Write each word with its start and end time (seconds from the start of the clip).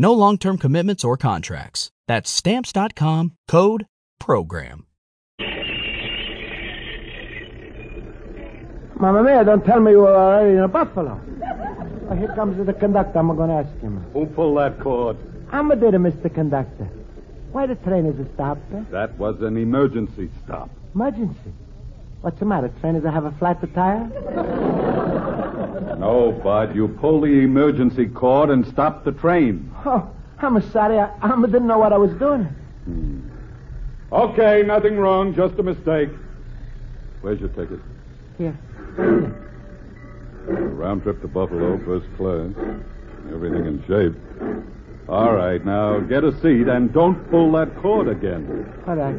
No 0.00 0.12
long 0.12 0.38
term 0.38 0.56
commitments 0.56 1.04
or 1.04 1.16
contracts. 1.16 1.90
That's 2.06 2.30
Stamps.com 2.30 3.32
code 3.48 3.86
PROGRAM. 4.20 4.86
Mamma 9.00 9.22
mia, 9.22 9.44
don't 9.44 9.64
tell 9.64 9.80
me 9.80 9.92
you 9.92 9.98
were 9.98 10.14
already 10.14 10.56
in 10.56 10.62
a 10.62 10.68
buffalo. 10.68 11.20
Oh, 12.10 12.14
here 12.16 12.32
comes 12.34 12.64
the 12.64 12.72
conductor. 12.72 13.18
I'm 13.18 13.34
going 13.36 13.50
to 13.50 13.68
ask 13.68 13.80
him. 13.80 14.04
Who 14.12 14.26
pulled 14.26 14.58
that 14.58 14.80
cord? 14.80 15.16
I'm 15.52 15.70
a 15.70 15.76
did 15.76 15.94
Mr. 15.94 16.32
Conductor. 16.32 16.88
Why 17.52 17.66
the 17.66 17.76
train 17.76 18.06
is 18.06 18.26
stopped? 18.34 18.72
Eh? 18.74 18.82
That 18.90 19.16
was 19.18 19.40
an 19.42 19.56
emergency 19.56 20.30
stop. 20.44 20.70
Emergency. 20.94 21.52
What's 22.20 22.38
the 22.38 22.46
matter? 22.46 22.70
Train 22.80 22.94
does 22.94 23.04
it 23.04 23.10
have 23.10 23.24
a 23.24 23.32
flat 23.32 23.60
tire? 23.74 24.77
No, 25.98 26.32
Bud. 26.42 26.74
You 26.74 26.88
pulled 26.88 27.24
the 27.24 27.40
emergency 27.42 28.06
cord 28.06 28.50
and 28.50 28.66
stopped 28.66 29.04
the 29.04 29.12
train. 29.12 29.72
Oh, 29.84 30.10
I'm 30.38 30.60
sorry. 30.70 30.98
I, 30.98 31.10
I 31.20 31.40
didn't 31.46 31.66
know 31.66 31.78
what 31.78 31.92
I 31.92 31.98
was 31.98 32.12
doing. 32.14 32.48
Okay, 34.10 34.62
nothing 34.66 34.96
wrong. 34.96 35.34
Just 35.34 35.58
a 35.58 35.62
mistake. 35.62 36.10
Where's 37.20 37.40
your 37.40 37.50
ticket? 37.50 37.80
Here. 38.38 38.56
Round 40.46 41.02
trip 41.02 41.20
to 41.22 41.28
Buffalo, 41.28 41.78
first 41.84 42.06
class. 42.16 42.52
Everything 43.32 43.66
in 43.66 43.84
shape. 43.86 44.14
All 45.08 45.34
right, 45.34 45.64
now 45.64 46.00
get 46.00 46.24
a 46.24 46.32
seat 46.40 46.68
and 46.68 46.92
don't 46.92 47.28
pull 47.30 47.52
that 47.52 47.76
cord 47.76 48.08
again. 48.08 48.72
All 48.86 48.94
right. 48.96 49.16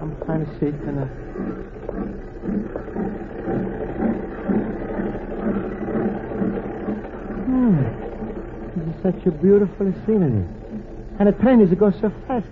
I'm 0.00 0.16
trying 0.24 0.46
to 0.46 0.58
see. 0.58 0.66
And, 0.66 0.98
uh... 0.98 1.06
Hmm. 7.44 7.82
This 8.76 8.88
is 8.88 8.89
such 9.02 9.26
a 9.26 9.30
beautiful 9.30 9.92
scenery. 10.06 10.44
And 11.18 11.28
the 11.28 11.32
train 11.32 11.60
is 11.60 11.72
go 11.74 11.90
so 11.90 12.12
fast. 12.26 12.46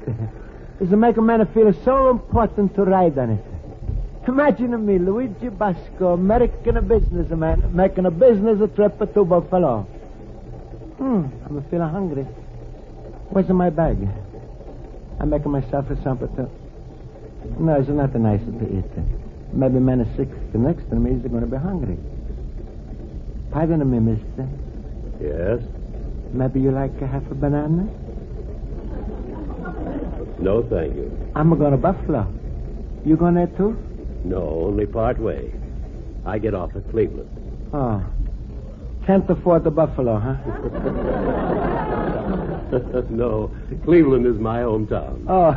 It's 0.81 0.91
to 0.91 0.97
make 0.97 1.17
a 1.17 1.23
man 1.23 1.47
feel 1.55 1.73
so 1.85 2.11
important 2.11 2.75
to 2.77 2.85
ride 2.85 3.19
on 3.19 3.31
it. 3.31 3.45
Imagine 4.29 4.85
me, 4.85 4.99
Luigi 4.99 5.49
Basco, 5.49 6.13
American 6.13 6.87
businessman, 6.87 7.75
making 7.75 8.05
a 8.05 8.11
business 8.11 8.59
trip 8.75 8.99
to 8.99 9.25
Buffalo. 9.25 9.83
Hmm, 10.99 11.27
I'm 11.47 11.65
feeling 11.71 11.89
hungry. 11.89 12.25
Where's 13.31 13.49
my 13.49 13.71
bag? 13.71 13.97
I'm 15.19 15.31
making 15.31 15.51
myself 15.51 15.91
a 15.91 16.03
something 16.03 16.29
to... 16.37 16.51
No, 17.59 17.81
it's 17.81 17.89
nothing 17.89 18.23
nice 18.23 18.41
to 18.41 18.79
eat. 18.79 18.85
Maybe 19.53 19.79
man 19.79 20.01
is 20.01 20.17
sick 20.17 20.29
the 20.53 20.59
next 20.59 20.89
to 20.91 20.97
me 20.97 21.13
is 21.13 21.23
going 21.23 21.41
to 21.41 21.47
be 21.47 21.57
hungry. 21.57 21.97
Pardon 23.51 23.91
me, 23.91 23.99
mister. 23.99 24.47
Yes? 25.21 25.63
Maybe 26.33 26.61
you 26.61 26.71
like 26.71 27.01
a 27.01 27.07
half 27.07 27.23
a 27.31 27.35
banana? 27.35 27.89
No, 30.41 30.63
thank 30.63 30.95
you. 30.95 31.11
I'm 31.35 31.57
going 31.59 31.73
to 31.73 31.77
Buffalo. 31.77 32.33
You 33.05 33.17
going 33.17 33.35
there 33.35 33.47
too? 33.49 33.77
No, 34.25 34.65
only 34.67 34.87
part 34.87 35.19
way. 35.19 35.53
I 36.27 36.39
get 36.39 36.55
off 36.55 36.77
at 36.77 36.89
Cleveland. 36.91 37.29
Oh. 37.73 38.05
Can't 39.07 39.29
afford 39.31 39.65
the 39.65 39.71
Buffalo, 39.71 40.19
huh? 40.19 40.35
no, 43.11 43.51
Cleveland 43.85 44.27
is 44.27 44.37
my 44.39 44.59
hometown. 44.61 45.25
Oh. 45.27 45.55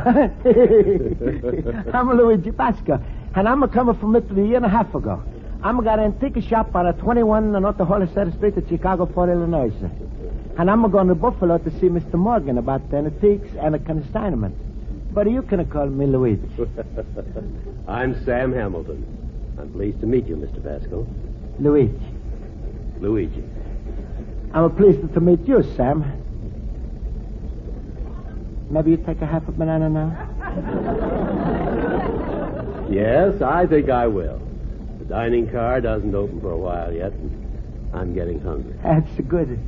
I'm 1.92 2.16
Luigi 2.16 2.50
Basco, 2.50 2.98
and 3.34 3.46
I'm 3.46 3.62
a 3.62 3.68
coming 3.68 3.94
from 3.96 4.16
Italy 4.16 4.42
a 4.42 4.46
year 4.46 4.56
and 4.56 4.64
a 4.64 4.70
half 4.70 4.94
ago. 4.94 5.22
I'm 5.62 5.84
got 5.84 5.98
an 5.98 6.06
antique 6.06 6.42
shop 6.48 6.74
on 6.74 6.86
a 6.86 6.92
21 6.94 7.52
North 7.52 7.76
Hollister 7.76 8.32
Street 8.36 8.56
at 8.56 8.68
Chicago, 8.68 9.04
Port, 9.04 9.28
Illinois. 9.28 9.70
And 10.58 10.70
I'm 10.70 10.88
going 10.90 11.08
to 11.08 11.14
Buffalo 11.14 11.58
to 11.58 11.70
see 11.80 11.88
Mr. 11.88 12.14
Morgan 12.14 12.58
about 12.58 12.90
the 12.90 12.98
antiques 12.98 13.48
and 13.60 13.74
the 13.74 13.78
consignment. 13.78 14.54
But 15.14 15.30
you 15.30 15.42
can 15.42 15.64
call 15.66 15.86
me 15.86 16.06
Luigi. 16.06 16.48
I'm 17.88 18.24
Sam 18.24 18.52
Hamilton. 18.52 19.06
I'm 19.58 19.72
pleased 19.72 20.00
to 20.00 20.06
meet 20.06 20.26
you, 20.26 20.36
Mr. 20.36 20.62
Pascal. 20.62 21.06
Luigi. 21.58 21.98
Luigi. 23.00 23.42
I'm 24.54 24.74
pleased 24.76 25.12
to 25.14 25.20
meet 25.20 25.40
you, 25.46 25.62
Sam. 25.76 26.04
Maybe 28.70 28.92
you 28.92 28.96
take 28.98 29.20
a 29.20 29.26
half 29.26 29.46
a 29.48 29.52
banana 29.52 29.88
now? 29.88 30.28
Yes, 32.92 33.40
I 33.40 33.66
think 33.66 33.88
I 33.88 34.06
will. 34.06 34.38
The 34.98 35.06
dining 35.06 35.48
car 35.48 35.80
doesn't 35.80 36.14
open 36.14 36.42
for 36.42 36.50
a 36.50 36.58
while 36.58 36.92
yet, 36.92 37.12
and 37.12 37.90
I'm 37.94 38.12
getting 38.12 38.38
hungry. 38.38 38.74
That's 38.82 39.10
good. 39.26 39.58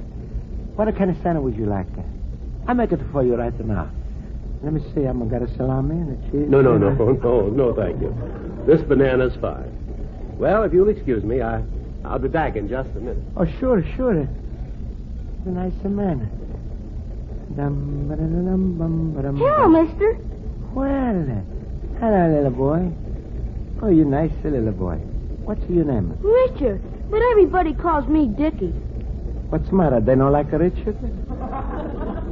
What 0.77 0.95
kind 0.97 1.11
of 1.11 1.17
sandwich 1.23 1.45
would 1.55 1.57
you 1.57 1.67
like? 1.67 1.87
I'll 2.67 2.75
make 2.75 2.93
it 2.93 3.01
for 3.13 3.23
you 3.23 3.37
right 3.37 3.59
now. 3.65 3.91
Let 4.63 4.73
me 4.73 4.81
see. 4.95 5.05
I'm 5.05 5.19
going 5.19 5.31
to 5.31 5.39
get 5.39 5.49
a 5.49 5.57
salami 5.57 5.97
and 5.97 6.11
a 6.19 6.31
cheese. 6.31 6.49
No, 6.49 6.63
no, 6.63 6.77
no, 6.79 6.91
no, 7.23 7.49
no, 7.49 7.75
thank 7.75 8.01
you. 8.01 8.15
This 8.67 8.81
banana's 8.83 9.37
fine. 9.37 9.71
Well, 10.39 10.63
if 10.65 10.73
you'll 10.73 10.89
excuse 10.89 11.23
me, 11.23 11.43
I, 11.43 11.63
I'll 12.05 12.19
be 12.19 12.29
back 12.29 12.57
in 12.57 12.69
just 12.69 12.89
a 12.97 13.01
minute. 13.01 13.19
Oh, 13.37 13.45
sure, 13.61 13.85
sure. 13.97 14.15
He's 14.25 15.47
a 15.47 15.51
nice 15.51 15.73
man. 15.85 16.29
Hello, 19.37 19.69
mister. 19.69 20.19
Well, 20.73 21.45
hello, 22.01 22.35
little 22.35 22.51
boy. 22.51 22.91
Oh, 23.83 23.89
you 23.89 24.05
nice 24.05 24.33
little 24.43 24.73
boy. 24.73 24.97
What's 25.45 25.63
your 25.69 25.85
name? 25.85 26.17
Richard. 26.21 26.81
But 27.11 27.21
everybody 27.31 27.75
calls 27.75 28.09
me 28.09 28.27
Dickie. 28.27 28.75
What's 29.51 29.69
the 29.69 29.75
matter? 29.77 30.01
They 30.01 30.15
don't 30.15 30.33
like 30.33 30.53
a 30.53 30.59
Richard? 30.59 30.97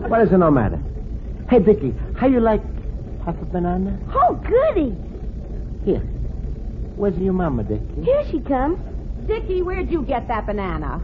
What 0.09 0.21
is 0.23 0.33
it 0.33 0.39
no 0.39 0.51
matter? 0.51 0.81
Hey, 1.49 1.59
Dickie, 1.61 1.95
how 2.17 2.27
you 2.27 2.41
like 2.41 2.63
half 3.25 3.41
a 3.41 3.45
banana? 3.45 3.99
Oh, 4.15 4.35
goody. 4.35 4.97
Here. 5.85 6.01
Where's 6.97 7.17
your 7.19 7.33
mama, 7.33 7.63
Dickie? 7.65 8.03
Here 8.03 8.25
she 8.31 8.41
comes. 8.41 8.79
Dickie, 9.27 9.63
where'd 9.63 9.91
you 9.91 10.03
get 10.03 10.29
that 10.29 10.47
banana? 10.47 11.01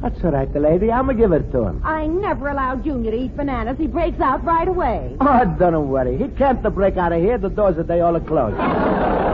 That's 0.00 0.22
all 0.24 0.32
right, 0.32 0.52
the 0.52 0.60
lady. 0.60 0.90
I'm 0.92 1.06
going 1.06 1.16
to 1.16 1.22
give 1.22 1.32
it 1.32 1.50
to 1.52 1.62
him. 1.64 1.82
I 1.84 2.06
never 2.06 2.48
allow 2.48 2.76
Junior 2.76 3.10
to 3.10 3.16
eat 3.16 3.36
bananas. 3.36 3.78
He 3.78 3.86
breaks 3.86 4.20
out 4.20 4.44
right 4.44 4.68
away. 4.68 5.16
Oh, 5.20 5.44
don't 5.58 5.88
worry. 5.88 6.18
He 6.18 6.28
can't 6.28 6.62
break 6.74 6.96
out 6.96 7.12
of 7.12 7.20
here. 7.20 7.38
The 7.38 7.48
doors 7.48 7.78
are 7.78 7.82
they 7.84 8.00
all 8.00 8.16
are 8.16 8.20
closed. 8.20 8.56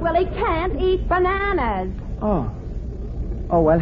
Well, 0.00 0.14
he 0.14 0.24
can't 0.34 0.80
eat 0.80 1.06
bananas. 1.08 1.92
Oh. 2.22 2.50
Oh, 3.50 3.60
well. 3.60 3.80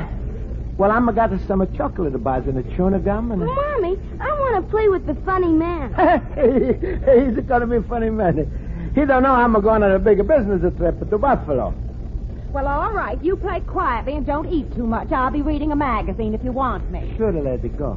Well, 0.78 0.92
I'm 0.92 1.08
a 1.08 1.12
got 1.12 1.30
some 1.48 1.66
chocolate 1.76 2.22
bars 2.22 2.46
and 2.46 2.56
a 2.56 2.76
tuna 2.76 3.00
gum 3.00 3.32
and 3.32 3.42
a... 3.42 3.46
Mommy, 3.46 3.98
I 4.20 4.28
want 4.28 4.64
to 4.64 4.70
play 4.70 4.88
with 4.88 5.06
the 5.06 5.16
funny 5.26 5.48
man. 5.48 5.90
He's 6.36 7.44
going 7.46 7.60
to 7.62 7.66
be 7.66 7.76
a 7.76 7.82
funny 7.82 8.10
man. 8.10 8.92
He 8.94 9.04
don't 9.04 9.24
know 9.24 9.32
I'm 9.32 9.54
going 9.60 9.82
on 9.82 9.90
a 9.90 9.98
bigger 9.98 10.22
business 10.22 10.60
trip 10.76 11.10
to 11.10 11.18
Buffalo. 11.18 11.74
Well, 12.52 12.68
all 12.68 12.92
right. 12.92 13.22
You 13.24 13.34
play 13.34 13.58
quietly 13.60 14.14
and 14.14 14.24
don't 14.24 14.48
eat 14.48 14.72
too 14.76 14.86
much. 14.86 15.10
I'll 15.10 15.32
be 15.32 15.42
reading 15.42 15.72
a 15.72 15.76
magazine 15.76 16.32
if 16.32 16.44
you 16.44 16.52
want 16.52 16.88
me. 16.92 17.12
Sure, 17.16 17.32
lady, 17.32 17.70
go. 17.70 17.94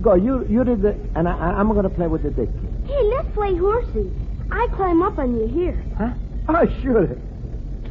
Go, 0.00 0.14
you 0.14 0.46
you 0.48 0.64
did 0.64 0.80
the... 0.80 0.96
And 1.14 1.28
I, 1.28 1.32
I'm 1.32 1.68
going 1.68 1.82
to 1.82 1.90
play 1.90 2.06
with 2.06 2.22
the 2.22 2.30
dick. 2.30 2.48
Hey, 2.86 3.02
let's 3.02 3.28
play 3.34 3.54
horsey. 3.54 4.10
I 4.50 4.66
climb 4.76 5.02
up 5.02 5.18
on 5.18 5.38
you 5.38 5.46
here. 5.46 5.84
Huh? 5.98 6.14
Oh, 6.48 6.80
sure. 6.82 7.18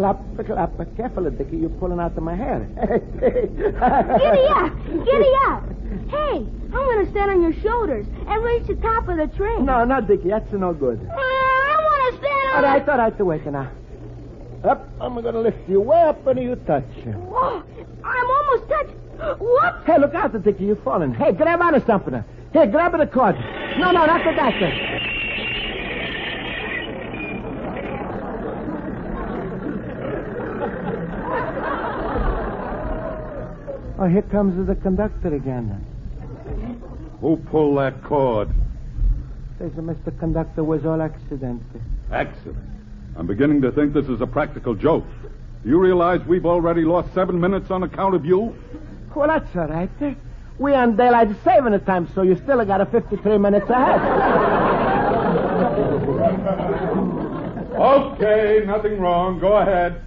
Clap, 0.02 0.18
clap. 0.48 0.98
Careful, 0.98 1.30
Dickie. 1.30 1.58
You're 1.58 1.70
pulling 1.70 2.00
out 2.00 2.18
of 2.18 2.24
my 2.24 2.34
hair. 2.34 2.68
Giddy 3.22 4.48
up! 4.50 4.74
Giddy 5.06 5.32
up! 5.46 5.64
Hey, 6.10 6.38
I'm 6.38 6.72
going 6.72 7.06
to 7.06 7.12
stand 7.12 7.30
on 7.30 7.44
your 7.44 7.54
shoulders 7.62 8.08
and 8.26 8.44
reach 8.44 8.66
the 8.66 8.74
top 8.78 9.08
of 9.08 9.18
the 9.18 9.28
train. 9.38 9.64
No, 9.64 9.86
not 9.86 10.08
Dickie. 10.08 10.30
That's 10.30 10.52
no 10.54 10.74
good. 10.74 11.08
Uh, 11.08 11.14
I 11.14 11.78
want 11.84 12.16
to 12.16 12.20
stand 12.20 12.50
on... 12.50 12.56
All 12.56 12.72
right, 12.72 12.90
all 12.90 12.98
right, 12.98 13.20
wait 13.20 13.46
now. 13.46 13.72
Up, 14.64 14.90
I'm 15.00 15.22
going 15.22 15.36
to 15.36 15.40
lift 15.40 15.70
you 15.70 15.82
way 15.82 16.02
up 16.02 16.26
and 16.26 16.42
you 16.42 16.56
touch. 16.56 16.84
Oh, 17.06 17.64
I'm 18.04 18.32
almost 18.32 18.70
touched. 18.70 19.40
What? 19.40 19.84
Hey, 19.86 20.00
look 20.00 20.16
out, 20.16 20.44
Dickie, 20.44 20.66
you're 20.66 20.78
falling. 20.78 21.14
Hey, 21.14 21.32
grab 21.32 21.62
onto 21.62 21.86
something. 21.86 22.24
Here, 22.54 22.66
grab 22.66 22.98
the 22.98 23.06
cord. 23.06 23.36
No, 23.78 23.92
no, 23.92 24.08
not 24.08 24.26
the 24.26 24.32
doctor. 24.32 25.01
Oh, 34.02 34.08
here 34.08 34.24
comes 34.24 34.66
the 34.66 34.74
conductor 34.74 35.36
again. 35.36 35.86
Who 37.20 37.38
pulled 37.38 37.78
that 37.78 38.04
cord? 38.04 38.50
Says 39.60 39.72
the 39.76 39.84
Mr. 39.84 40.18
Conductor 40.18 40.64
was 40.64 40.84
all 40.88 41.00
accident. 41.00 41.62
Accident. 42.12 42.58
I'm 43.16 43.28
beginning 43.28 43.62
to 43.62 43.72
think 43.72 43.94
this 43.94 44.08
is 44.08 44.20
a 44.20 44.26
practical 44.26 44.74
joke. 44.74 45.06
Do 45.62 45.70
you 45.70 45.80
realize 45.80 46.20
we've 46.26 46.48
already 46.48 46.82
lost 46.82 47.14
seven 47.14 47.40
minutes 47.40 47.70
on 47.70 47.84
account 47.84 48.16
of 48.16 48.26
you? 48.26 48.56
Well, 49.16 49.28
that's 49.28 49.56
all 49.56 49.68
right. 49.68 50.18
We 50.58 50.74
are 50.74 50.82
on 50.82 50.96
daylight 50.96 51.36
saving 51.44 51.80
time, 51.82 52.10
so 52.16 52.24
you 52.24 52.36
still 52.38 52.66
got 52.66 52.82
a 52.82 52.88
53 52.88 53.38
minutes 53.38 53.70
ahead. 53.70 54.02
Okay, 57.82 58.64
nothing 58.68 59.00
wrong. 59.00 59.40
Go 59.40 59.58
ahead. 59.58 60.04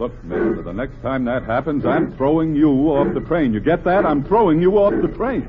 Look, 0.00 0.24
mister, 0.24 0.62
the 0.62 0.72
next 0.72 1.02
time 1.02 1.26
that 1.26 1.42
happens, 1.42 1.84
I'm 1.84 2.16
throwing 2.16 2.56
you 2.56 2.70
off 2.88 3.12
the 3.12 3.20
train. 3.20 3.52
You 3.52 3.60
get 3.60 3.84
that? 3.84 4.06
I'm 4.06 4.24
throwing 4.24 4.62
you 4.62 4.78
off 4.78 4.94
the 4.94 5.14
train. 5.14 5.44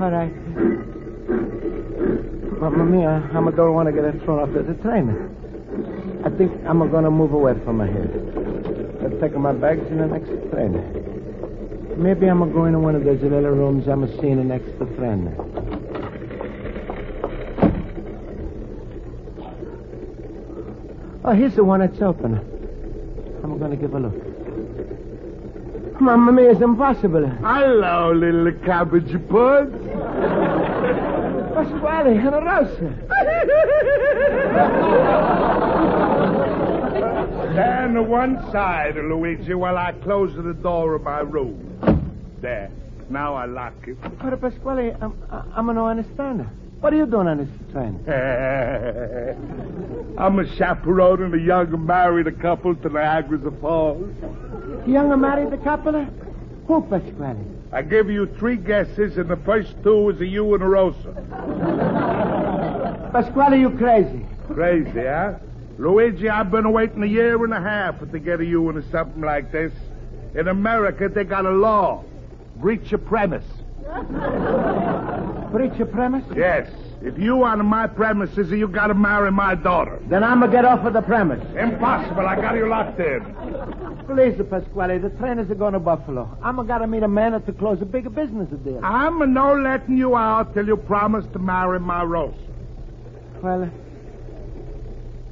all 0.00 0.08
right. 0.08 0.30
Mamma 2.60 2.84
mia, 2.84 3.28
I 3.28 3.50
don't 3.50 3.74
want 3.74 3.88
to 3.88 3.92
get 3.92 4.22
thrown 4.22 4.38
off 4.38 4.54
the 4.54 4.74
train. 4.84 5.10
I 6.24 6.30
think 6.30 6.52
I'm 6.64 6.78
going 6.88 7.02
to 7.02 7.10
move 7.10 7.32
away 7.32 7.54
from 7.64 7.80
here. 7.80 9.02
I'll 9.02 9.20
take 9.20 9.36
my 9.36 9.52
bags 9.52 9.84
in 9.90 9.98
the 9.98 10.06
next 10.06 10.28
train. 10.52 10.78
Maybe 12.00 12.28
I'm 12.28 12.52
going 12.52 12.74
to 12.74 12.78
one 12.78 12.94
of 12.94 13.02
those 13.02 13.20
little 13.20 13.50
rooms 13.50 13.88
I'm 13.88 14.06
seeing 14.20 14.38
in 14.38 14.46
next 14.46 14.78
to 14.78 14.86
friend. 14.94 15.34
Oh, 21.24 21.32
here's 21.32 21.56
the 21.56 21.64
one 21.64 21.80
that's 21.80 22.00
open. 22.00 22.57
I'm 23.58 23.66
going 23.66 23.76
to 23.76 23.76
give 23.76 23.92
a 23.92 23.98
look. 23.98 24.14
Mamma 26.00 26.30
mia, 26.30 26.52
it's 26.52 26.60
impossible. 26.60 27.26
Hello, 27.26 28.12
little 28.12 28.52
cabbage 28.64 29.10
puds. 29.28 29.74
Pasquale 31.54 32.16
and 32.18 32.34
a 32.36 32.40
Rosa. 32.40 32.94
Stand 37.50 37.94
to 37.94 38.02
one 38.04 38.40
side, 38.52 38.94
Luigi, 38.94 39.54
while 39.54 39.76
I 39.76 39.90
close 40.04 40.32
the 40.36 40.54
door 40.54 40.94
of 40.94 41.02
my 41.02 41.18
room. 41.18 41.58
There. 42.40 42.70
Now 43.10 43.34
I 43.34 43.46
lock 43.46 43.74
it. 43.88 44.00
But 44.20 44.40
Pasquale, 44.40 44.94
I'm, 45.00 45.20
I'm 45.32 45.66
no 45.74 45.88
understand. 45.88 46.46
What 46.80 46.92
are 46.92 46.96
you 46.96 47.06
doing 47.06 47.26
on 47.26 47.38
this 47.38 47.48
train? 47.72 47.98
I'm 50.18 50.38
a 50.38 50.56
chaperoning 50.56 51.34
a 51.34 51.44
young 51.44 51.84
married 51.84 52.40
couple 52.40 52.76
to 52.76 52.88
Niagara 52.88 53.50
Falls. 53.60 54.08
Young 54.86 55.20
married 55.20 55.60
couple? 55.64 56.06
Who, 56.68 56.82
Pasquale? 56.82 57.44
I 57.72 57.82
give 57.82 58.08
you 58.08 58.26
three 58.38 58.56
guesses, 58.56 59.18
and 59.18 59.28
the 59.28 59.36
first 59.38 59.74
two 59.82 60.10
is 60.10 60.20
a 60.20 60.26
you 60.26 60.54
and 60.54 60.62
a 60.62 60.66
Rosa. 60.66 61.12
Pasquale, 63.12 63.58
you 63.58 63.70
crazy. 63.70 64.24
Crazy, 64.46 65.04
huh? 65.04 65.34
Luigi, 65.78 66.28
I've 66.28 66.52
been 66.52 66.72
waiting 66.72 67.02
a 67.02 67.06
year 67.06 67.42
and 67.44 67.52
a 67.52 67.60
half 67.60 67.98
to 67.98 68.18
get 68.18 68.40
a 68.40 68.44
you 68.44 68.68
into 68.68 68.88
something 68.90 69.22
like 69.22 69.50
this. 69.50 69.72
In 70.34 70.46
America, 70.46 71.08
they 71.08 71.24
got 71.24 71.44
a 71.44 71.50
law. 71.50 72.04
Breach 72.56 72.92
of 72.92 73.04
premise. 73.04 73.44
Breach 75.50 75.78
of 75.80 75.90
premise? 75.92 76.24
Yes. 76.36 76.68
If 77.00 77.16
you 77.16 77.44
on 77.44 77.64
my 77.64 77.86
premises, 77.86 78.50
you 78.50 78.66
gotta 78.66 78.94
marry 78.94 79.30
my 79.30 79.54
daughter. 79.54 80.00
Then 80.08 80.24
I'm 80.24 80.40
to 80.40 80.48
get 80.48 80.64
off 80.64 80.84
of 80.84 80.92
the 80.94 81.00
premise. 81.02 81.42
Impossible. 81.56 82.26
I 82.26 82.34
got 82.36 82.56
you 82.56 82.68
locked 82.68 82.98
in. 82.98 83.22
Please, 84.06 84.40
Pasquale, 84.50 84.98
the 84.98 85.10
train 85.10 85.38
is 85.38 85.48
going 85.56 85.74
to 85.74 85.78
Buffalo. 85.78 86.28
I'm 86.42 86.56
to 86.66 86.86
meet 86.86 87.04
a 87.04 87.08
man 87.08 87.40
to 87.40 87.52
close 87.52 87.80
a 87.80 87.84
bigger 87.84 88.10
business 88.10 88.48
deal. 88.64 88.80
I'm 88.82 89.32
no 89.32 89.54
letting 89.54 89.96
you 89.96 90.16
out 90.16 90.54
till 90.54 90.66
you 90.66 90.76
promise 90.76 91.24
to 91.34 91.38
marry 91.38 91.78
my 91.78 92.02
Rosa. 92.02 92.34
Well, 93.42 93.70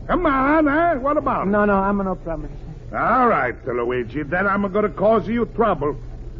Come 0.07 0.25
on, 0.25 0.69
eh? 0.69 0.95
What 0.95 1.17
about 1.17 1.49
it? 1.49 1.51
no, 1.51 1.65
no, 1.65 1.75
I'm 1.75 1.97
no 1.99 2.15
promise. 2.15 2.53
All 2.95 3.27
right, 3.27 3.57
Luigi. 3.67 4.23
Then 4.23 4.47
I'm 4.47 4.71
to 4.73 4.89
cause 4.91 5.27
you 5.27 5.47
trouble. 5.47 5.97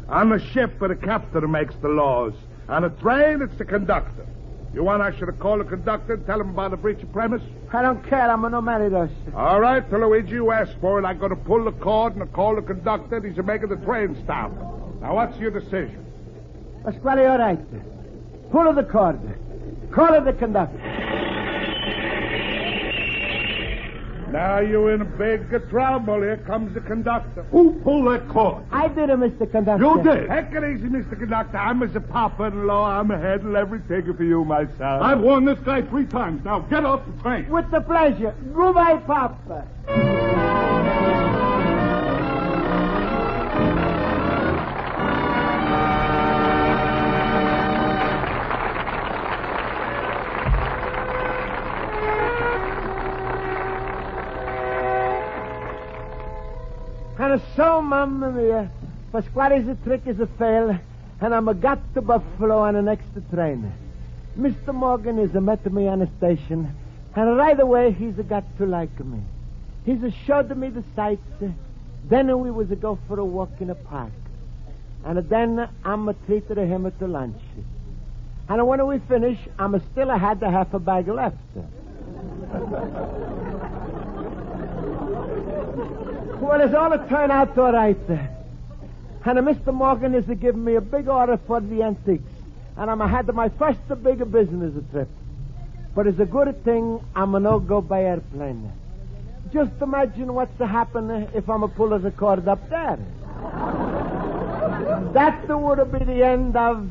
On 0.07 0.29
the 0.29 0.39
ship, 0.39 0.79
the 0.79 0.95
captain 0.95 1.51
makes 1.51 1.75
the 1.81 1.89
laws. 1.89 2.33
On 2.69 2.83
a 2.83 2.89
train, 2.89 3.41
it's 3.41 3.57
the 3.57 3.65
conductor. 3.65 4.25
You 4.73 4.83
want 4.83 5.01
I 5.01 5.11
should 5.17 5.27
have 5.27 5.39
called 5.39 5.61
the 5.61 5.65
conductor 5.65 6.13
and 6.13 6.25
tell 6.25 6.39
him 6.41 6.49
about 6.49 6.71
the 6.71 6.77
breach 6.77 7.01
of 7.01 7.11
premise? 7.13 7.41
I 7.71 7.81
don't 7.81 8.05
care. 8.07 8.29
I'm 8.29 8.41
no 8.51 8.61
married 8.61 8.93
us. 8.93 9.09
All 9.33 9.59
right, 9.59 9.89
Luigi, 9.91 10.33
you 10.33 10.51
asked 10.51 10.75
for 10.81 10.99
it. 10.99 11.05
I'm 11.05 11.17
going 11.17 11.31
to 11.31 11.35
pull 11.35 11.63
the 11.63 11.71
cord 11.71 12.15
and 12.15 12.31
call 12.33 12.55
the 12.55 12.61
conductor. 12.61 13.21
He's 13.21 13.37
making 13.37 13.69
the 13.69 13.77
train 13.77 14.17
stop. 14.23 14.51
Now, 15.01 15.15
what's 15.15 15.37
your 15.39 15.51
decision? 15.51 16.05
Pasquale, 16.83 17.25
all 17.25 17.37
right. 17.37 18.51
Pull 18.51 18.73
the 18.73 18.83
cord. 18.83 19.19
Call 19.91 20.21
the 20.21 20.33
conductor. 20.33 20.77
Now 24.31 24.59
you're 24.59 24.93
in 24.93 25.05
big 25.17 25.49
trouble. 25.69 26.21
Here 26.21 26.37
comes 26.37 26.73
the 26.73 26.81
conductor. 26.81 27.43
Who 27.51 27.79
pulled 27.83 28.07
that 28.07 28.27
cord? 28.29 28.63
I 28.71 28.87
did 28.89 29.09
it, 29.09 29.17
Mr. 29.17 29.49
Conductor. 29.49 29.83
You 29.83 30.03
did. 30.03 30.27
Take 30.27 30.51
it 30.51 30.63
easy, 30.63 30.87
Mr. 30.87 31.17
Conductor. 31.17 31.57
I'm 31.57 31.81
as 31.81 31.95
a 31.95 32.01
papa-in-law. 32.01 32.99
I'm 32.99 33.11
a 33.11 33.17
handle 33.17 33.55
everything 33.55 34.13
for 34.15 34.23
you, 34.23 34.43
my 34.43 34.65
son. 34.77 35.01
I've 35.01 35.21
warned 35.21 35.47
this 35.47 35.59
guy 35.59 35.81
three 35.83 36.05
times. 36.05 36.43
Now 36.43 36.59
get 36.59 36.85
off 36.85 37.01
the 37.05 37.21
train. 37.21 37.49
With 37.49 37.71
the 37.71 37.81
pleasure. 37.81 38.35
Goodbye, 38.53 38.97
Papa. 38.97 40.16
And 57.19 57.41
so, 57.55 57.81
Mamma 57.81 58.31
Mia, 58.31 58.69
Pasquale's 59.11 59.75
trick 59.83 60.01
is 60.05 60.19
a 60.19 60.27
fail, 60.37 60.77
and 61.19 61.33
I'm 61.33 61.47
a 61.47 61.55
got 61.55 61.79
to 61.95 62.01
Buffalo 62.01 62.59
on 62.59 62.75
an 62.75 62.87
extra 62.87 63.21
train. 63.33 63.73
Mr. 64.37 64.71
Morgan 64.71 65.17
is 65.17 65.33
a 65.33 65.41
met 65.41 65.65
me 65.73 65.87
on 65.87 65.99
the 65.99 66.09
station, 66.17 66.75
and 67.15 67.37
right 67.37 67.59
away 67.59 67.91
he's 67.91 68.19
a 68.19 68.23
got 68.23 68.43
to 68.59 68.67
like 68.67 69.03
me. 69.03 69.19
He's 69.83 70.03
a 70.03 70.11
showed 70.11 70.55
me 70.55 70.69
the 70.69 70.83
sights. 70.95 71.23
Then 72.07 72.39
we 72.39 72.51
was 72.51 72.69
a 72.69 72.75
go 72.75 72.99
for 73.07 73.19
a 73.19 73.25
walk 73.25 73.49
in 73.61 73.71
a 73.71 73.75
park. 73.75 74.11
And 75.03 75.17
then 75.27 75.67
I'm 75.83 76.07
a 76.09 76.13
treated 76.13 76.57
him 76.57 76.91
to 76.99 77.07
lunch. 77.07 77.41
And 78.47 78.67
when 78.67 78.85
we 78.85 78.99
finish, 78.99 79.39
I'm 79.57 79.81
still 79.91 80.11
a 80.11 80.17
had 80.17 80.39
the 80.39 80.51
half 80.51 80.71
a 80.73 80.79
bag 80.79 81.07
left. 81.07 81.37
Well, 86.39 86.61
it's 86.61 86.73
all 86.75 86.91
to 86.91 87.07
turn 87.09 87.31
out 87.31 87.57
all 87.57 87.73
right. 87.73 88.07
then. 88.07 88.29
And 89.25 89.39
uh, 89.39 89.41
Mr. 89.41 89.73
Morgan 89.73 90.15
is 90.15 90.25
giving 90.39 90.63
me 90.63 90.75
a 90.75 90.81
big 90.81 91.09
order 91.09 91.37
for 91.47 91.59
the 91.59 91.83
antiques. 91.83 92.31
And 92.77 92.89
I'm 92.89 92.99
had 92.99 93.27
my 93.33 93.49
first 93.49 93.79
big 94.03 94.31
business 94.31 94.73
trip. 94.91 95.09
But 95.95 96.07
it's 96.07 96.19
a 96.19 96.25
good 96.25 96.63
thing 96.63 97.03
I'm 97.15 97.33
a 97.35 97.39
no 97.39 97.59
go 97.59 97.81
by 97.81 98.03
airplane. 98.03 98.71
Just 99.51 99.71
imagine 99.81 100.33
what's 100.33 100.55
to 100.59 100.67
happen 100.67 101.27
if 101.33 101.49
I'm 101.49 101.63
a 101.63 101.67
pull 101.67 101.97
the 101.97 102.11
cord 102.11 102.47
up 102.47 102.69
there. 102.69 102.99
that 105.13 105.47
would 105.49 105.91
be 105.91 106.05
the 106.05 106.23
end 106.23 106.55
of 106.55 106.89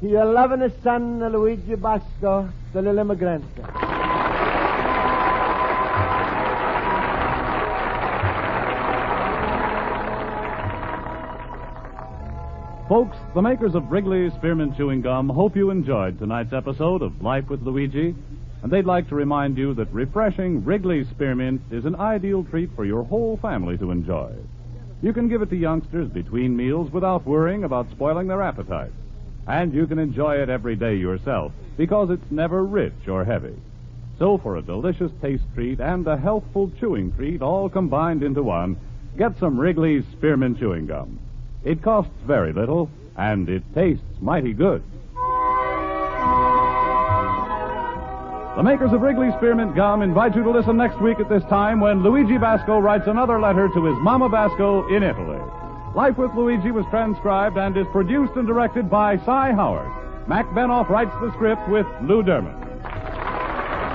your 0.00 0.24
loving 0.24 0.72
son, 0.82 1.20
Luigi 1.32 1.74
Basco, 1.74 2.48
the 2.72 2.82
little 2.82 2.98
immigrant. 2.98 3.44
Folks, 12.88 13.16
the 13.34 13.42
makers 13.42 13.74
of 13.74 13.90
Wrigley's 13.90 14.32
Spearmint 14.34 14.76
Chewing 14.76 15.00
Gum 15.00 15.28
hope 15.28 15.56
you 15.56 15.70
enjoyed 15.70 16.20
tonight's 16.20 16.52
episode 16.52 17.02
of 17.02 17.20
Life 17.20 17.50
with 17.50 17.60
Luigi, 17.62 18.14
and 18.62 18.70
they'd 18.70 18.84
like 18.84 19.08
to 19.08 19.16
remind 19.16 19.58
you 19.58 19.74
that 19.74 19.92
refreshing 19.92 20.64
Wrigley's 20.64 21.08
Spearmint 21.08 21.62
is 21.72 21.84
an 21.84 21.96
ideal 21.96 22.44
treat 22.44 22.70
for 22.76 22.84
your 22.84 23.02
whole 23.02 23.38
family 23.38 23.76
to 23.78 23.90
enjoy. 23.90 24.32
You 25.02 25.12
can 25.12 25.28
give 25.28 25.42
it 25.42 25.50
to 25.50 25.56
youngsters 25.56 26.08
between 26.10 26.56
meals 26.56 26.92
without 26.92 27.26
worrying 27.26 27.64
about 27.64 27.90
spoiling 27.90 28.28
their 28.28 28.40
appetite. 28.42 28.92
And 29.48 29.74
you 29.74 29.88
can 29.88 29.98
enjoy 29.98 30.36
it 30.36 30.48
every 30.48 30.76
day 30.76 30.94
yourself 30.94 31.50
because 31.76 32.10
it's 32.10 32.30
never 32.30 32.64
rich 32.64 33.08
or 33.08 33.24
heavy. 33.24 33.56
So 34.20 34.38
for 34.38 34.58
a 34.58 34.62
delicious 34.62 35.10
taste 35.20 35.44
treat 35.54 35.80
and 35.80 36.06
a 36.06 36.16
healthful 36.16 36.70
chewing 36.78 37.10
treat 37.14 37.42
all 37.42 37.68
combined 37.68 38.22
into 38.22 38.44
one, 38.44 38.76
get 39.18 39.36
some 39.40 39.58
Wrigley's 39.58 40.04
Spearmint 40.12 40.60
Chewing 40.60 40.86
Gum. 40.86 41.18
It 41.66 41.82
costs 41.82 42.12
very 42.24 42.52
little, 42.52 42.88
and 43.16 43.48
it 43.48 43.64
tastes 43.74 44.04
mighty 44.20 44.52
good. 44.52 44.84
The 48.54 48.62
makers 48.62 48.92
of 48.92 49.02
Wrigley's 49.02 49.34
Spearmint 49.34 49.74
Gum 49.74 50.00
invite 50.00 50.36
you 50.36 50.44
to 50.44 50.50
listen 50.50 50.76
next 50.76 51.00
week 51.00 51.18
at 51.18 51.28
this 51.28 51.42
time 51.50 51.80
when 51.80 52.04
Luigi 52.04 52.38
Basco 52.38 52.78
writes 52.78 53.08
another 53.08 53.40
letter 53.40 53.68
to 53.74 53.84
his 53.84 53.96
Mama 53.98 54.28
Basco 54.28 54.86
in 54.94 55.02
Italy. 55.02 55.40
Life 55.96 56.16
with 56.16 56.32
Luigi 56.36 56.70
was 56.70 56.86
transcribed 56.88 57.58
and 57.58 57.76
is 57.76 57.86
produced 57.90 58.36
and 58.36 58.46
directed 58.46 58.88
by 58.88 59.18
Cy 59.24 59.50
Howard. 59.50 59.90
Mac 60.28 60.46
Benoff 60.50 60.88
writes 60.88 61.14
the 61.20 61.32
script 61.32 61.68
with 61.68 61.86
Lou 62.00 62.22
Derman. 62.22 62.62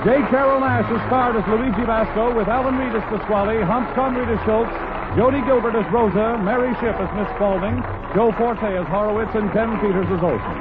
J. 0.04 0.18
Carrol 0.28 0.60
Naish 0.60 0.92
is 0.92 1.01
starred 1.08 1.38
as 1.38 1.48
Luigi 1.48 1.86
Basco 1.86 2.36
with 2.36 2.50
Alan 2.50 2.78
Reed 2.78 2.94
as 2.94 3.04
Pasquale, 3.04 3.63
Hans 3.63 3.88
Conried 3.96 4.28
as 4.28 4.44
Schultz, 4.46 4.72
Jody 5.15 5.41
Gilbert 5.41 5.75
as 5.75 5.91
Rosa, 5.91 6.38
Mary 6.41 6.74
Shipp 6.80 6.96
as 6.96 7.12
Miss 7.18 7.27
Spaulding, 7.36 7.75
Joe 8.15 8.32
Forte 8.38 8.63
as 8.63 8.88
Horowitz, 8.88 9.32
and 9.36 9.51
Ken 9.51 9.77
Peters 9.82 10.08
as 10.08 10.24
Olson. 10.24 10.58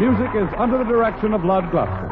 Music 0.00 0.30
is 0.34 0.48
under 0.56 0.78
the 0.78 0.84
direction 0.84 1.34
of 1.34 1.44
Lud 1.44 1.64
Gluskin. 1.70 2.08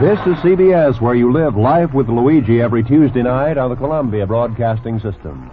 This 0.00 0.20
is 0.20 0.38
CBS, 0.44 1.00
where 1.00 1.16
you 1.16 1.32
live 1.32 1.56
life 1.56 1.92
with 1.92 2.08
Luigi 2.08 2.62
every 2.62 2.84
Tuesday 2.84 3.22
night 3.22 3.58
on 3.58 3.70
the 3.70 3.76
Columbia 3.76 4.24
Broadcasting 4.24 5.00
System. 5.00 5.50